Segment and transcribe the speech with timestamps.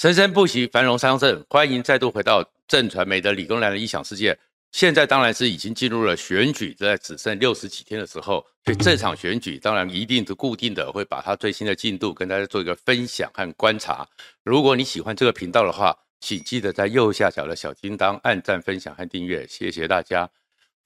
[0.00, 1.44] 生生不息，繁荣昌盛。
[1.50, 4.34] 欢迎再度回到正传媒的理工男的异想世界。
[4.72, 14.08] 现在当然是已经进入了选举，在只剩六十几天的时候，所以这场选举当然一定是固定的，会把它最新的进度跟大家做一个分享和观察。
[14.42, 20.26] 如果你喜欢这个频道的话，请记得在右下角的小叮当按赞、分享和订阅，谢谢大家。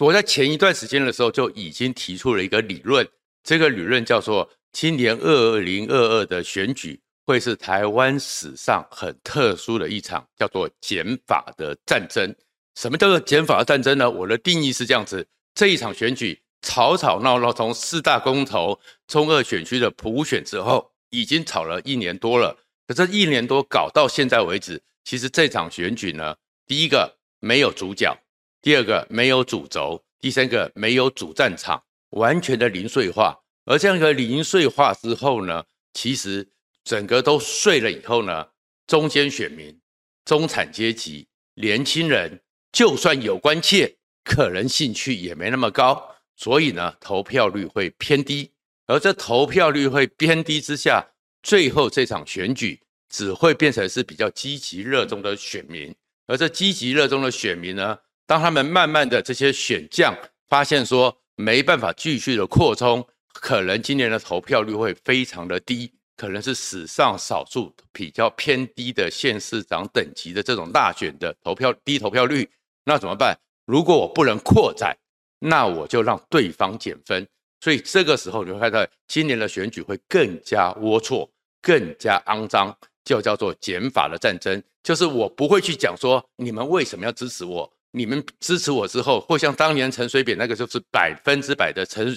[0.01, 3.09] 我在前一段时间的时候就已经提出了一个理论，
[3.45, 6.99] 这个理论叫做今年二零二二的选举。
[7.27, 12.35] 会是台湾史上很特殊的一场，叫做减法的战争。
[12.75, 14.11] 什么叫做减法的战争呢？
[14.11, 22.55] 我的定义是这样子：这一场选举吵吵闹闹，从四大公投、中二选区的普选之后，已经吵了一年多了。
[22.87, 28.15] 可这一年多搞到现在为止，其实这场选举呢，第一个没有主角，
[28.61, 33.39] 第二个没有主轴，第三个没有主战场，完全的零碎化。
[33.65, 36.51] 而这样一个零碎化之后呢，其实。
[36.85, 38.47] 整个都碎了以后呢，
[38.87, 39.77] 中间选民、
[40.25, 48.51] 中产阶级、年轻人，就算有关切，可能兴趣也没那么高，所以呢，投票率会偏低。
[48.87, 51.03] 而这投票率会偏低之下，
[51.43, 55.95] 最后这场选举只会变成是比较积极热衷的选民。
[56.27, 60.15] 而这积极热衷的选民呢，当他们慢慢的这些选将
[60.49, 65.91] 发现说没办法继续的扩充，可能今年的投票率会非常的低。
[66.17, 72.49] 可能是史上少数比较偏低的县市长等级的这种大选的投票低投票率，
[72.85, 73.37] 那怎么办？
[73.67, 74.97] 如果我不能扩展，
[75.39, 77.27] 那我就让对方减分。
[77.61, 81.29] 所以这个时候你会看到今年的选举会更加龌龊、
[81.63, 84.63] 更加肮脏，就叫做减法的战争。
[84.83, 87.73] 就是我不会去讲说你们为什么要支持我。
[87.97, 92.13] 你们支持我之后，或像当年陈水扁那个就是百分之百的陈，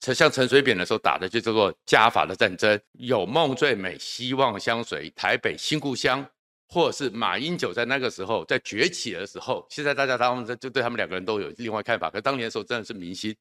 [0.00, 6.26] 陈像陈水扁的时候打的就叫做加法的战争，有梦最美，希望相随，台北新故乡，
[6.66, 13.36] 或者是马英九在那个时候在崛起的时候，现在大家他们就对他们两个人都有另外看法，可当年的时候真的是明星，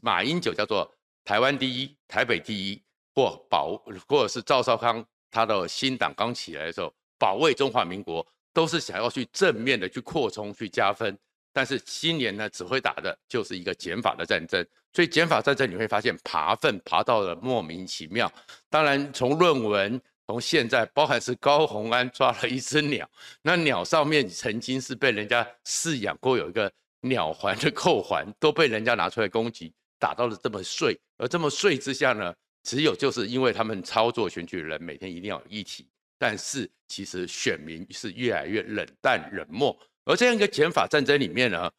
[0.00, 0.90] 马英九叫做
[1.22, 2.82] 台湾第一，台北第一，
[3.14, 3.76] 或保
[4.08, 11.14] 或者是赵少康他的新党刚起来的时候，保卫中华民国，都是想要去正面的去扩充去加分。
[11.56, 14.62] 但是今年呢，只会打的就是一个减法的战争，
[14.92, 18.30] 所以减法战争你会发现爬分爬到了莫名其妙。
[18.68, 23.08] 当然，从论文，从现在，包含是高虹安抓了一只鸟，
[23.40, 30.94] 那鸟上面曾经是被人家饲养过，有一个鸟环的扣环，都被人家拿出来攻击，打到了这么碎。
[31.16, 32.34] 而这么碎之下呢，
[32.64, 39.74] 只有就是因为他们操作选举人每天一定要有议题，但是其实选民是越来越冷淡冷漠。
[40.06, 41.70] 而这样一个减法战争里面呢，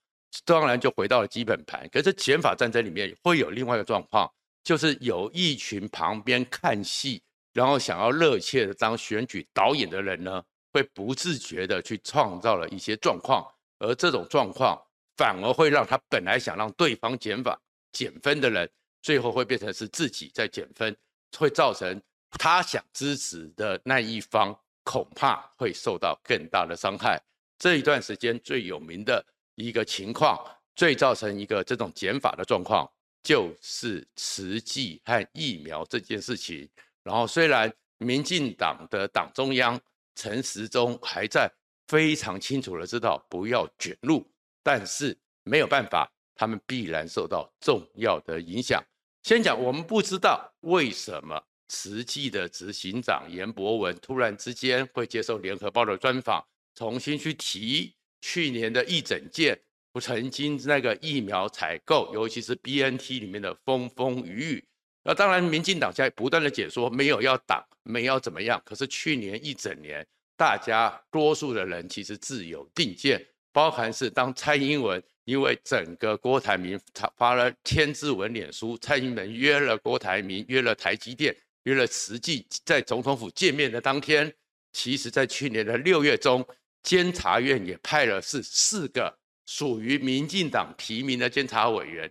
[0.46, 1.88] 当然就回到了基本盘。
[1.92, 4.30] 可是减法战争里面会有另外一个状况，
[4.64, 7.24] 就是有一群旁边看戏，
[7.54, 10.44] 然后想要热切的当选举导演的人呢，
[10.74, 13.44] 会不自觉的去创造了一些状况，
[13.80, 14.78] 而这种状况
[15.16, 17.58] 反而会让他本来想让对方减法
[17.94, 18.70] 减分的人，
[19.02, 20.94] 最后会变成是自己在减分，
[21.38, 22.02] 会造成
[22.32, 27.18] 他想支持的那一方恐怕会受到更大的伤害。
[27.60, 29.26] 这一段时间最有名的
[29.56, 30.40] 一个情况，
[30.76, 32.88] 最造成一个这种减法的状况，
[33.24, 36.70] 就是慈济和疫苗这件事情。
[37.04, 39.80] 然后虽然民进党的党中央
[40.16, 41.52] 陈时中还在
[41.88, 44.30] 非常清楚的知道不要卷入，
[44.62, 48.84] 但是没有办法，他们必然受到重要的影响。
[49.24, 56.46] 先讲，我们不知道为什么慈济的执行长严博文突然之间会接受联合报的专访。
[56.78, 59.60] 重新去提去年的一整件，
[59.92, 64.66] 不曾经那个疫苗采购，尤其是 BNT 里面的风风雨雨。
[65.04, 68.62] 那当然，民进党在不断的解说，没有要挡，没有要怎么样。
[68.64, 70.06] 可是去年一整年，
[70.36, 84.32] 大家多数的人其实自有定见，包含是当蔡英文因为整个郭台铭他发了千字文脸书，蔡英文约了郭台铭，约了台积电，约了实际，在总统府见面的当天，
[84.74, 86.48] 其实在去年的六月中。
[86.88, 89.14] 监察院也派了是四个
[89.46, 92.10] 属于民进党提名的监察委员，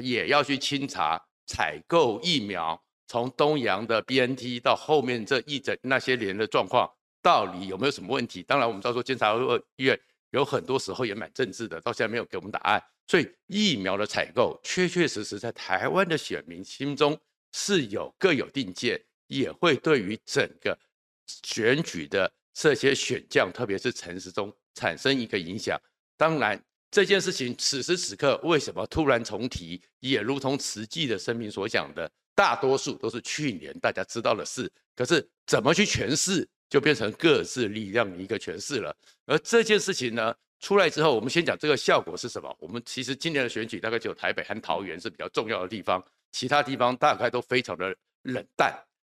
[0.00, 6.88] 也要去清查采购疫苗，从东阳的 BNT 到后面这一整那些年的状况，
[7.20, 8.44] 到底有没有什么问题？
[8.44, 9.34] 当然，我们知道说监察
[9.78, 12.80] 院有很多时候也蛮政治的，到现在没有给我们答案。
[13.08, 17.20] 所以疫苗的采购确确实实在台湾的选民心中
[17.52, 20.78] 是有各有定见，也会对于整个
[21.26, 22.32] 选举的。
[22.52, 25.80] 这些选将，特别是陈时中，产生一个影响。
[26.16, 34.70] 当然，这件事情此时此刻为什么突然重提，也如同慈济的声明所讲的，大多数都是去年大家知道的事。
[34.94, 38.94] 可是怎么去诠释，就变成各自力量的一个诠释了。
[39.26, 42.54] 而这件事情呢，出来之后，我们先讲这个效果是什么？
[42.60, 48.72] 我们其实今年的选举大概只有台北和桃园是比较重要的地方，其他地方大概都非常的冷淡。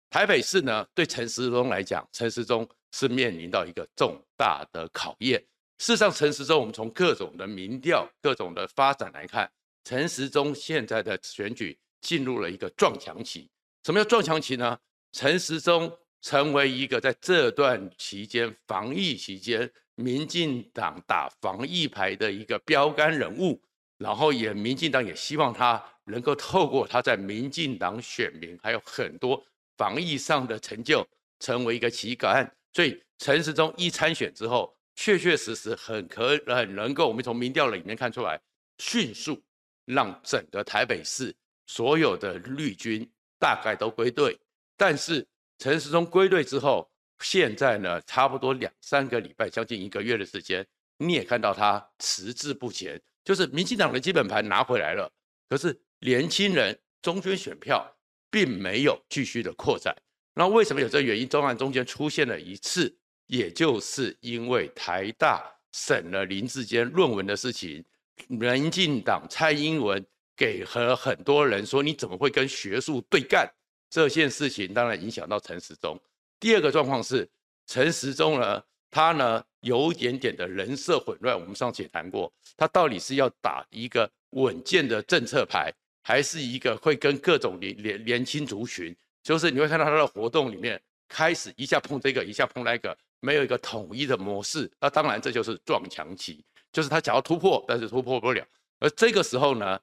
[0.09, 2.67] 台北市呢，对陈时中来讲，陈时中
[2.97, 5.37] 是面临到一个重大的考验。
[5.79, 9.51] 事实上，陈时中我们从各种的民调、各种的发展来看，
[9.83, 13.49] 陈时中现在的选举进入了一个撞墙期。
[13.83, 14.79] 什么叫撞墙期呢？
[15.11, 19.69] 陈时中成为一个在这段期间防疫期间。
[19.97, 23.61] 民进党打防疫牌的一个标杆人物，
[23.97, 29.41] 然后也民进党也希望他能够透过他在民进党选民还有很多
[29.77, 31.07] 防疫上的成就，
[31.39, 32.53] 成为一个旗杆。
[32.75, 38.37] 所以陈时中一参选之后，确确实实很可很能够，我们从民调里面看出来，
[38.79, 39.41] 迅速
[39.85, 41.33] 让整个台北市
[41.67, 44.37] 所有的绿军大概都归队。
[44.75, 45.25] 但是
[45.57, 50.67] 陈时中归队之后，现在呢，差不多两三个礼拜，将近一个月的时间，
[50.97, 55.09] 你也看到他迟滞不前，就是民进党的基本盘拿回来了，
[55.47, 57.89] 可是年轻人中间选票
[58.29, 59.95] 并没有继续的扩展。
[60.37, 61.27] 那为什么有这原因？
[61.27, 62.93] 中案中间出现了一次，
[63.27, 65.41] 也就是因为台大
[65.71, 67.83] 审了林志坚论文的事情，
[68.27, 70.05] 民进党蔡英文
[70.35, 73.49] 给和很多人说，你怎么会跟学术对干？
[73.89, 75.97] 这件事情当然影响到陈时中。
[76.37, 77.25] 第二个状况是
[77.65, 78.61] 陈时中呢，
[78.91, 81.39] 他呢有一点点的人设混乱。
[81.39, 85.71] 我们上次也谈过，他到底是要打一个稳健的政策牌，
[86.03, 88.93] 还是一个会跟各种年年年轻族群，
[89.25, 90.79] 就是你会看到他的活动里面
[91.09, 94.71] 开始一下碰这个，一下碰那个，没有一个统一的模式。
[94.79, 98.45] 那当然这就是撞墙期，就是他想要突破，但是突破不了。
[98.79, 99.79] 而这个时候呢，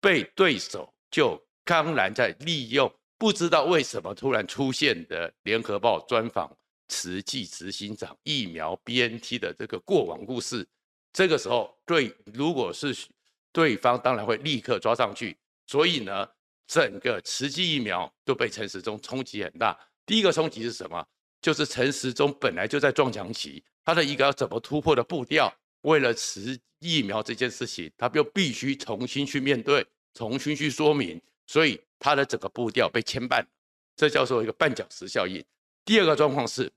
[0.00, 2.90] 被对手就当然在利用。
[3.18, 10.64] 不知道为什么突然出现的联合报专访慈济执行长疫苗 BNT 的这个过往故事，
[11.12, 12.96] 这个时候对，如果是
[13.50, 15.36] 对方当然会立刻抓上去，
[15.66, 16.28] 所以呢，
[16.68, 19.76] 整个慈济疫苗就被陈时中冲击很大。
[20.06, 21.04] 第一个冲击是什么？
[21.40, 29.84] 就是陈时中本来就在撞墙期，他的一个要怎么突破的步调，为了持疫苗这件事情，他又必须重新去面对，
[30.14, 31.80] 重新去说明，所以。
[32.00, 33.44] 他的整个步调被牵绊，
[33.96, 35.44] 这叫做一个绊脚石效应。
[35.84, 36.72] 第二个状况是，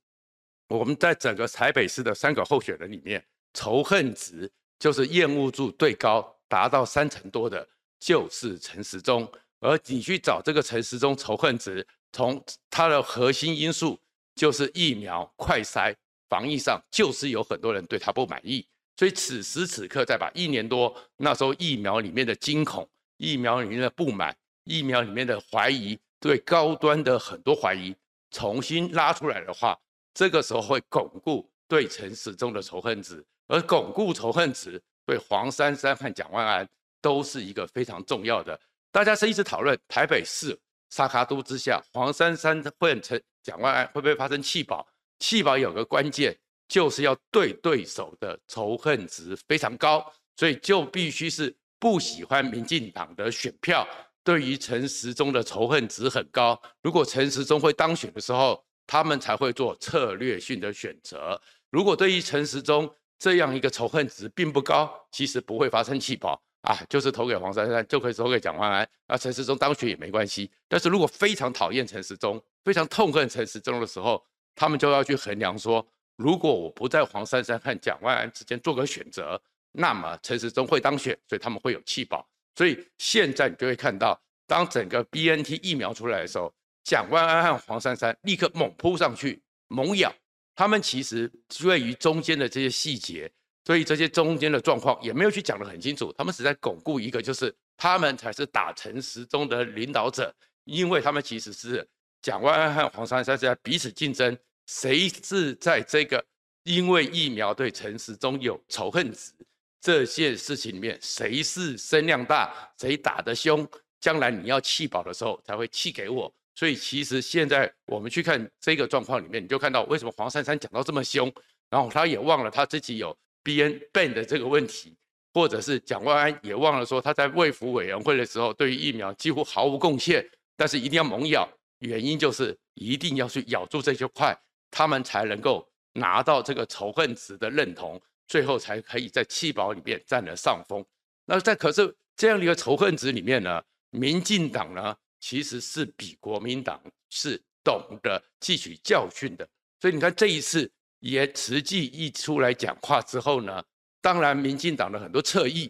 [0.67, 3.23] 我们在整个台北市的三个候选人里面，
[3.53, 9.31] 仇恨值就是厌恶度最高，达到三成多的，就是陈时中。
[9.61, 13.97] 而你去找这个陈时中仇恨值，从它的核心因素
[14.35, 15.95] 就是疫苗快筛
[16.27, 18.67] 防疫上，就是有很多人对他不满意。
[18.97, 24.35] 所以此时此刻，再把一年多那时候疫苗里面的惊恐、疫苗里面的不满。
[24.63, 27.95] 疫苗里面的怀疑，对高端的很多怀疑，
[28.29, 29.75] 重新拉出来的话，
[30.13, 36.69] 这个时候会巩固对陈时中的仇恨值，而巩固仇恨值对黄珊珊和蒋万安
[37.01, 38.57] 都是一个非常重要的。
[38.91, 40.57] 大家是一直讨论台北市
[40.89, 44.85] 沙卡都之下，黄珊珊会成蒋万安会不会发生弃保？
[45.19, 50.05] 弃保有个关键，就是要对对手的仇恨值非常高，
[50.35, 53.87] 所以就必须是不喜欢民进党的选票。
[54.23, 61.41] 对于陈时中的仇恨值很高，如果陈时中会当选的时候，他们才会做策略性的选择。
[61.69, 70.51] 如果对于陈时中这样一个仇恨值并不高，其实不会发生弃保啊，就是投给黄珊珊就可以投给蒋万安，那陈时中当选也没关系。
[70.67, 74.23] 但是如果非常讨厌陈时中，非常痛恨陈时中的时候，
[74.55, 75.85] 他们就要去衡量说，
[76.17, 79.41] 如果我不在黄珊珊和蒋万安之间做个选择，
[79.71, 82.27] 那么陈时中会当选，所以他们会有弃保。
[82.55, 86.53] 所以现在你就会看到，当整个 BNT 疫苗出来的时候，
[86.83, 90.13] 蒋万安和黄珊珊立刻猛扑上去，猛咬。
[90.53, 93.31] 他们其实对于中间的这些细节，
[93.65, 96.13] 所以这些中间的状况也没有去讲得很清楚。
[96.17, 100.33] 他们是在巩固一个，就是他们才是打陈时中的领导者，
[100.65, 101.87] 因为他们其实是
[102.21, 104.37] 蒋万安和黄珊珊是在彼此竞争，
[104.67, 106.23] 谁是在这个
[106.63, 109.31] 因为疫苗对陈时中有仇恨值。
[109.79, 113.67] 这件事情里面，谁是声量大，谁打得凶，
[113.99, 116.31] 将来你要弃保的时候才会弃给我。
[116.53, 121.33] 所以其实现在我们去看这个状况里面，你就看到为什么黄珊珊讲到这么凶，
[121.67, 124.95] 然后他也忘了他自己有 BN ban 的这个问题，
[125.33, 131.47] 或者是蒋万安也忘了说他在卫福委员会的时候对于疫苗几乎毫无贡献，但是一定要猛咬，
[131.79, 134.37] 原因就是一定要去咬住这些块，
[134.69, 138.01] 他们才能够拿到这个仇恨值的认同。
[138.27, 140.81] 最后才可以在弃保里面占了上风。
[141.25, 149.45] 那在可是这样的一个仇恨值里面呢，民进党呢其实是比国民党是懂得汲取教训的。
[149.81, 150.71] 所以你看这一次
[151.01, 153.61] 也实际一出来讲话之后呢，
[154.01, 155.69] 当然民进党的很多侧翼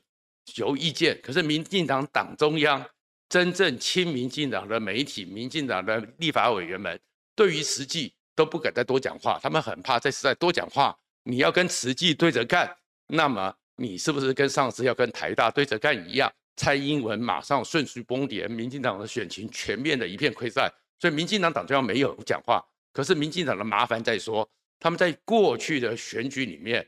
[0.56, 2.86] 有意见，可是民进党党中央
[3.28, 7.00] 真正亲民进党的媒体、民进党的立法委员们，
[7.36, 12.70] 对于实际都不敢再多讲话，他们很怕再再多讲话，你要跟实际对着干，
[13.08, 16.32] 那么你是不是跟上次要跟台大对着干一样？
[16.58, 22.62] 蔡英文马上顺序崩跌，民进党的选情全面的一片溃散，所以民进党党中央没有讲话。
[22.92, 24.48] 可是民进党的麻烦在说，
[24.82, 26.86] 他们在过去的选举里面，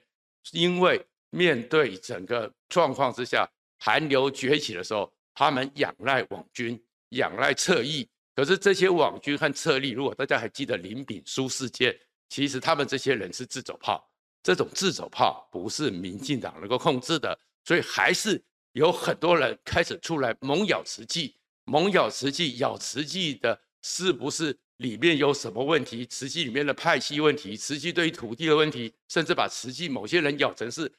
[0.52, 6.78] 因为面对整个状况之下，韩流崛起的时候，他们仰赖网军，
[7.10, 8.06] 仰赖侧翼。
[8.36, 11.98] 可是这些网军和侧翼，如果大家还记得林炳书事件，
[12.28, 14.06] 其实他们这些人是自走炮，
[14.42, 18.44] 这种自走炮不是民进党能够控制的，所以还是。
[18.74, 26.06] 有很多人开始出来猛咬瓷器，猛咬瓷器，咬瓷器的是不是里面有什么问题？
[26.06, 30.92] 慈济里面的派系问题，慈济对于土地的问题，甚至把慈济某些人咬成是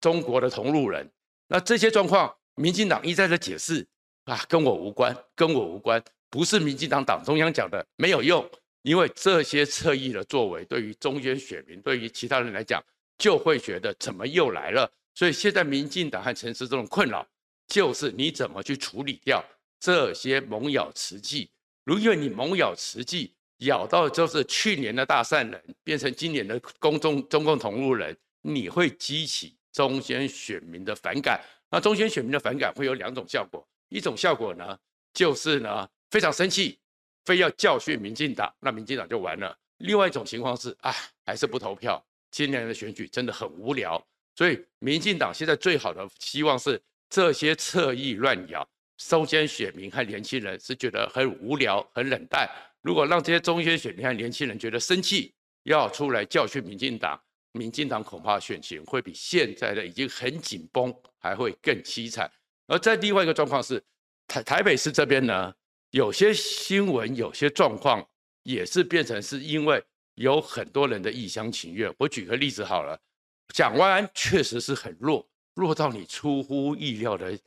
[0.00, 1.10] 中国的同路人。
[1.48, 3.86] 那这些状况，民进党一再的解释
[4.24, 8.48] 啊，跟我无关，跟我无关，不是民进党党中央讲的，没有用，
[8.82, 12.82] 因为这些侧翼的作为，对于中间选民，对于其他人来讲，
[13.18, 14.90] 就会觉得怎么又来了。
[15.14, 17.26] 所以现在民进党和陈时中的困扰，
[17.66, 19.44] 就是你怎么去处理掉
[19.80, 21.48] 这些猛咬慈济？
[21.86, 31.40] 如果你猛咬瓷器，咬到就是去年的大善人，变成今年的公众中共同路人，你会激起中间选民的反感。
[31.70, 34.76] 那中间选民的反感会有两种效果，一种效果呢，
[35.14, 36.76] 就是呢非常生气，
[37.24, 39.56] 非要教训民进党，那民进党就完了。
[39.78, 40.92] 另外一种情况是，啊，
[41.24, 42.04] 还是不投票。
[42.32, 44.04] 今年的选举真的很无聊。
[44.34, 52.48] 所以，民进党现在最好的希望是这些侧翼乱咬，中间选民和年轻人是觉得很无聊、很冷淡。
[52.82, 55.34] 如果让这些中间选民和年轻人觉得生气，
[55.64, 57.20] 要出来教训民进党，
[57.52, 62.30] 民进党恐怕选情会比现在的已经很紧绷，还会更凄惨。
[62.66, 63.82] 而在另外一个状况是，
[64.26, 65.52] 台台北市这边呢，
[65.90, 68.04] 有些新闻、有些状况
[68.44, 69.82] 也是变成是因为
[70.14, 71.92] 有很多人的一厢情愿。
[71.98, 72.98] 我举个例子好了。
[73.54, 75.24] 蒋万安确实是很弱，
[75.54, 77.38] 弱到你出乎意料的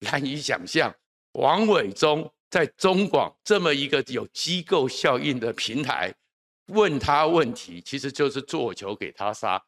[0.00, 0.94] 难以想象。
[1.32, 6.12] 王伟忠在中广这么一个有机构效应的平台
[6.66, 9.62] 问他问题，其实就是做球给他杀。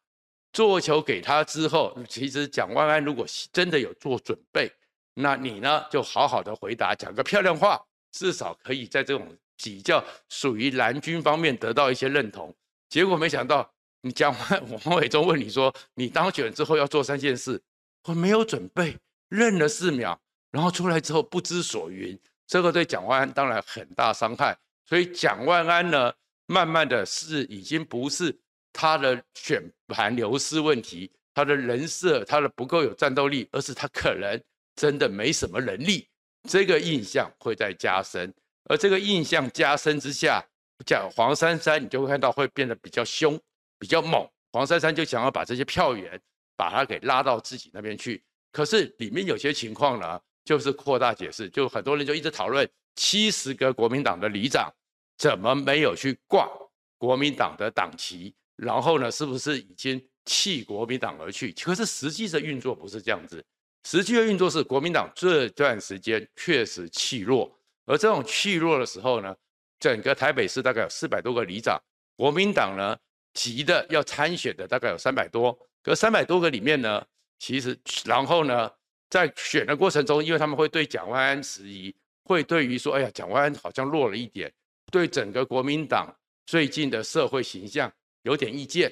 [0.51, 4.71] 做球给他之后，其实蒋万安如果真的有做准备，
[5.15, 12.53] 那你呢就好好的回答，讲个漂亮话，至少可以在这种比较属于蓝军方面得到一些认同。
[12.89, 13.69] 结果没想到。
[14.05, 17.63] 你讲完， 王伟忠问你说：“你当选之后要做三件事，
[18.03, 18.97] 我没有准备，
[19.29, 20.19] 愣了四秒，
[20.53, 22.17] 然后出来之后不知所云。
[22.47, 24.57] 这个对蒋万安当然很大伤害。
[24.85, 26.13] 所以蒋万安呢，
[26.45, 28.33] 慢慢的是已经不是
[28.71, 34.41] 他的选盘流失问题，他的人设他的不够有战斗力，而是他可能
[34.77, 36.07] 真的没什么能力。
[36.49, 38.33] 这个印象会在加深，
[38.69, 40.41] 而这个印象加深之下，
[40.85, 43.37] 讲黄珊珊，你就会看到会变得比较凶。”
[43.79, 46.17] 比较猛，黄珊珊就想要把这些票源
[46.55, 48.23] 把它给拉到自己那边去。
[48.49, 54.71] 可是里面有些情况呢，就是扩大解释，就很多人就一直讨论七十个国民党的里长
[55.17, 56.49] 怎么没有去挂
[56.97, 61.51] 国民党的党旗，然后呢，是不是已经弃国民党而去？
[61.53, 63.43] 可是实际的运作不是这样子，
[63.85, 67.51] 实际的运作是国民党这段时间确实气弱，
[67.85, 69.35] 而这种气弱的时候呢，
[69.79, 71.81] 整个台北市大概有四百多个里长，
[72.15, 72.97] 国民党呢。
[73.35, 77.03] 急的要参选的大概有三百多，可三百多个里面呢，
[77.39, 78.71] 其实然后呢，
[79.13, 81.93] 在选的过程中，因为他们会对蒋万安质疑，
[82.23, 84.51] 会对于说，哎呀，蒋万安好像弱了一点，
[84.91, 86.11] 对整个国民党
[86.47, 87.93] 最近的社会形象
[88.23, 88.91] 有点意见。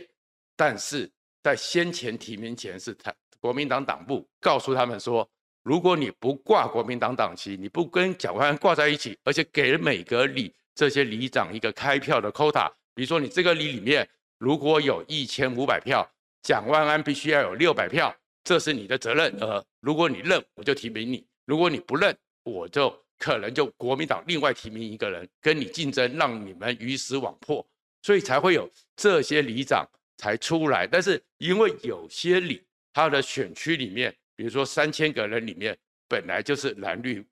[0.56, 1.10] 但是
[1.42, 5.28] 在先前提名前，是他国民党党部告诉他们说，
[5.64, 14.08] 如果你不挂国民党党旗，你不跟蒋万安挂在一起，而且给每个里这些里长一个开票的 quota，比如说你这个里里面。
[14.38, 16.04] 如果有一千五百票，
[16.42, 18.12] 蒋万安必须要有六百票，
[18.44, 19.32] 这是你的责任。
[19.40, 27.66] 呃，如果你认，我就提名你；如果你不认，我就可能就国民党另外提名一个人跟你竞争，让你们鱼死网破。
[28.02, 29.86] 所以才会有这些里长
[30.18, 30.88] 才出来。
[30.88, 37.26] 但是因为有些里，他的选区里面，比如说三千个人里面，本来就是蓝绿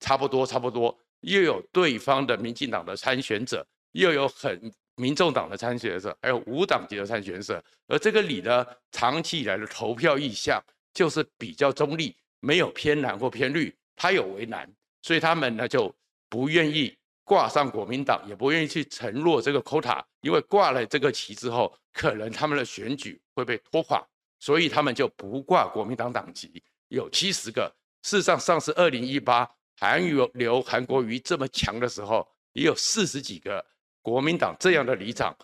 [0.00, 4.72] 差不多差不多，又有对方的民进党的参选者，又有很。
[4.98, 10.58] 民众党的参选者，还有无党籍的参选者，而这个里呢，长期以来的投票意向
[10.96, 14.66] 就是比较中立，没有偏蓝或偏绿，他有为难，
[15.02, 15.94] 所以他们呢就
[16.30, 24.02] 不愿意挂上国民党，也不愿意去承诺这个 quota，因为挂了这个旗之后，可能他们的选举会被拖垮，
[24.40, 26.62] 所以他们就不挂国民党党籍。
[26.88, 27.70] 有七十个，
[28.04, 29.46] 事实上上次二零一八
[29.78, 33.62] 韩流韩国瑜这么强的时候，也有四十几个
[34.00, 35.36] 国民党这样的里长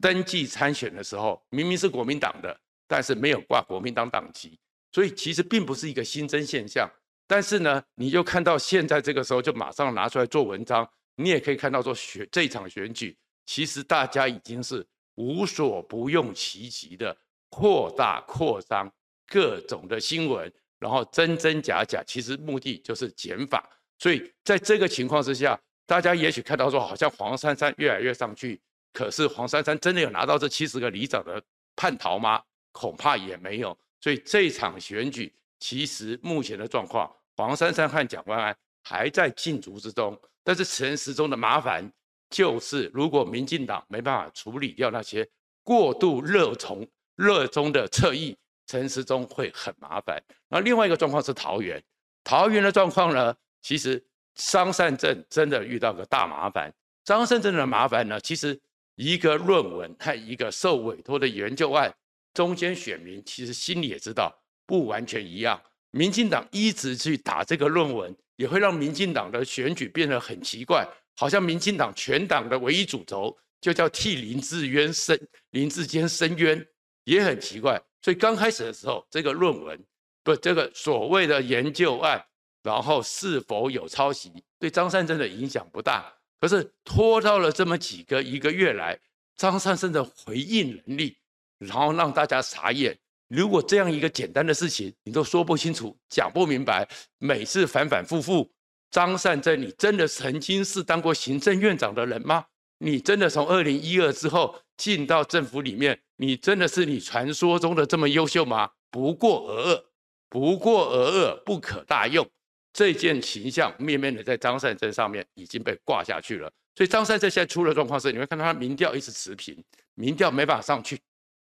[0.00, 2.58] 登记参选的时候，明明是国民党的，
[2.88, 4.58] 但是没有挂国民党党籍，
[4.96, 6.90] 所以其实并不是一个新增现象。
[7.26, 14.86] 但是呢，你就看到现在这个时候就马上拿出来做文章，你也可以看到说选这场选举，其实大家已经是
[15.16, 17.14] 无所不用其极的
[17.50, 18.90] 扩大扩张
[19.26, 20.50] 各种的新闻。
[20.78, 23.68] 然后真真假假，其实目的就是减法。
[23.98, 28.58] 所以在这个情况之下，大家也许看到说，好像黄珊珊越来越上去，
[28.94, 31.42] 可是黄珊珊真的有拿到这七十个里长的
[31.74, 32.42] 叛逃吗？
[32.72, 33.76] 恐怕也没有。
[34.00, 40.18] 所以这场选举其实目前的状况，黄珊珊和蒋万安还在竞逐之中。
[40.44, 41.90] 但是陈时中的麻烦
[42.30, 45.28] 就是，如果民进党没办法处理掉那些
[45.62, 46.86] 过度热衷
[47.16, 48.36] 热衷的侧翼。
[48.68, 50.20] 陈时中会很麻烦。
[50.48, 51.80] 那另外一个状况是桃园，
[52.24, 56.74] 桃园的状况呢，其实张善政真的遇到个大麻烦。
[57.04, 58.60] 张善政的麻烦呢，其实
[58.96, 61.94] 一个论文和一个受委托的研究案
[62.36, 64.30] 中间，选民其实心里也知道
[64.66, 65.58] 不完全一样。
[65.90, 75.18] 民进党一直去打这个论文，也会让民进党的选举变得很奇怪，好像民进党全党的唯一主轴就叫替林志渊申
[75.52, 76.62] 林志坚申冤，
[77.04, 77.82] 也很奇怪。
[78.02, 79.82] 所以刚开始的时候，这个论文
[80.22, 82.22] 不，这个所谓的研究案，
[82.62, 86.12] 然后是否有抄袭，对张善政的影响不大。
[86.38, 89.00] 可是拖到了这么几个一个月来，
[89.36, 91.16] 张善政的回应能力，
[91.58, 92.96] 然后让大家傻眼。
[93.28, 98.48] 如果这样一个简单的事情你都说不清楚、讲不明白，每次反反复复，
[98.90, 102.44] 张善政，你真的曾经是当过行政院长的人吗？
[102.78, 105.98] 你真的从二零一二之后进到政府里面？
[106.18, 108.70] 你真的是你传说中的这么优秀吗？
[108.90, 109.84] 不过尔尔，
[110.28, 112.26] 不过尔尔，不可大用。
[112.72, 116.52] 这件形象面面的在张善政上面已经被挂下去了。
[116.74, 119.56] 所以张善政现在出了状况是，你会看到他民调一直持平，
[119.94, 120.98] 民调没办法上去。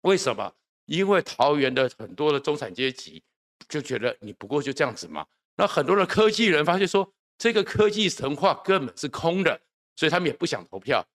[0.02, 0.52] 为什么？
[0.86, 3.22] 因为桃园的很多的中产阶级
[3.68, 5.26] 就觉得你不过就这样子嘛。
[5.56, 9.60] 那很多的科技人发现说，这个科技神话根本是空的，
[9.96, 11.06] 所以他们也不想投票。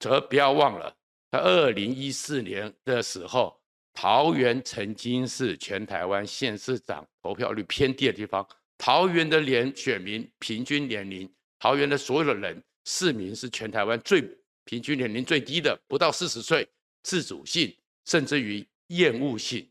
[0.00, 0.92] 则不要忘了。
[1.30, 3.56] 在二零一四年的时候，
[3.92, 8.46] 桃园曾经是全台湾县市长投票率偏低的地方。
[8.78, 14.22] 桃园的连选民平均年龄，桃园的所有的人市民是全台湾最
[14.64, 16.68] 平均年龄最低的，不到四十岁，
[17.02, 17.72] 自主性
[18.06, 19.68] 甚至于厌恶性，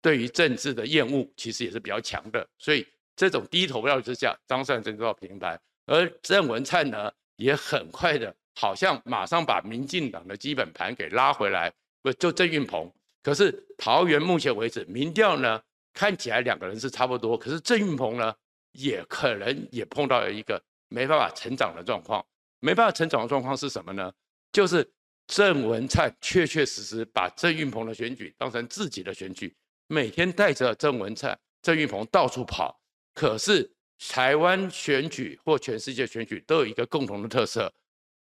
[0.00, 2.46] 对于政治的厌恶其实也是比较强的。
[2.58, 8.34] 所以这种低投票之下，张善政要平盘，而郑文灿呢也很快的。
[8.56, 12.92] 好像马上把民进党的基本盘给拉回来，不就郑运鹏？
[13.22, 15.62] 可是桃园目前为止民调呢，
[15.94, 18.34] 看起来两个人是差不多，可是郑运鹏呢，
[18.72, 22.22] 也可能也碰到了一个没办法成长的状况。
[22.58, 24.12] 没办法成长的状况是什么呢？
[24.52, 24.86] 就是
[25.30, 29.54] 郑文灿确确实实把郑运鹏的选举当成自己的选举，
[29.86, 32.76] 每天带着郑文灿、郑运鹏到处跑。
[33.14, 33.70] 可是
[34.08, 37.72] 台湾选举或全世界选举都有一个共同的特色。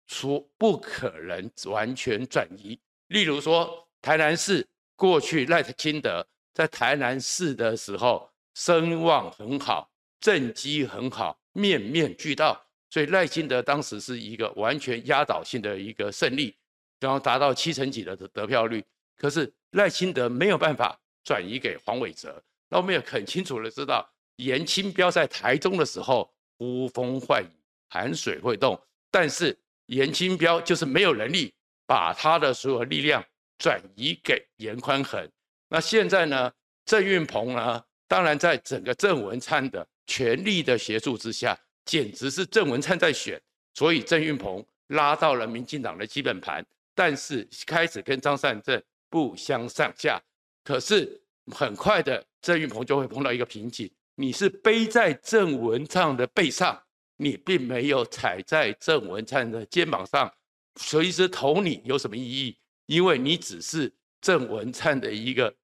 [0.08, 2.76] 说不可能完全转移。
[3.08, 4.66] 例如说，台南市
[4.96, 9.88] 过去赖清德在台南市的时候声望很好，
[10.20, 16.56] 政绩很好，面面俱到，所以赖清德当时是一个完全压倒性的一个胜利，
[17.00, 18.84] 然后达到七成几的得票率。
[19.16, 22.42] 可是赖清德没有办法转移给黄伟哲。
[22.68, 27.48] 那我们也很清楚的知道，严清标在台中的时候呼风唤雨，
[27.88, 28.80] 寒水会冻，
[29.10, 29.56] 但是。
[29.86, 31.54] 严清标就是没有能力
[31.86, 33.24] 把他的所有力量
[33.56, 35.30] 转移给严宽恒。
[35.68, 36.52] 那现在呢？
[36.84, 37.80] 郑运鹏呢？
[38.08, 43.40] 当然，在整个郑文灿的全力的协助之下，简直是郑文灿在选，
[43.74, 50.20] 所以郑运鹏拉到了民进党的基本盘，但是开始跟张善政不相上下。
[50.64, 56.82] 可是很快的，郑运鹏就会碰到一个瓶颈，你是背在郑文灿的背上。
[57.18, 60.30] 你并没有踩在郑文灿的肩膀上，
[60.78, 62.58] 随时投你有什么意义？
[62.84, 65.54] 因为你只是郑文灿的一个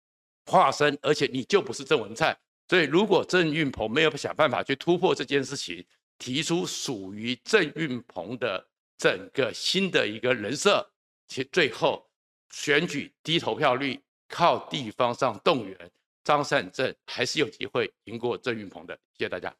[0.47, 2.35] 化身，而且你就不是郑文灿。
[2.71, 5.85] 所以，如果郑运鹏没有想办法去突破这件事情，
[6.17, 8.67] 提出属于郑运鹏的
[8.97, 10.91] 整个新的一个人设，
[11.33, 12.07] 其最后
[12.51, 15.91] 选举低投票率，靠地方上动员，
[16.23, 18.95] 张善政还是有机会赢过郑运鹏的。
[19.17, 19.57] 谢谢大家。